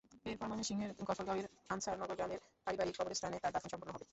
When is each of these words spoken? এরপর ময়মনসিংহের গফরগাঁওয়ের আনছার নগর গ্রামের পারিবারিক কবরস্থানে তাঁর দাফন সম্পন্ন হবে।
এরপর 0.25 0.47
ময়মনসিংহের 0.47 0.91
গফরগাঁওয়ের 1.07 1.47
আনছার 1.69 1.99
নগর 2.01 2.15
গ্রামের 2.15 2.39
পারিবারিক 2.65 2.95
কবরস্থানে 2.97 3.37
তাঁর 3.39 3.53
দাফন 3.55 3.69
সম্পন্ন 3.71 3.91
হবে। 3.95 4.05